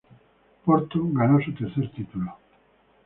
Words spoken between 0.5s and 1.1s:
Porto